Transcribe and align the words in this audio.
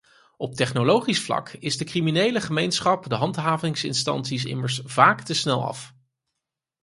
Op 0.37 0.55
technologisch 0.55 1.21
vlak 1.21 1.49
is 1.49 1.77
de 1.77 1.83
criminele 1.85 2.41
gemeenschap 2.41 3.09
de 3.09 3.15
handhavingsinstanties 3.15 4.45
immers 4.45 4.81
vaak 4.83 5.21
te 5.21 5.33
snel 5.33 5.65
af. 5.67 5.93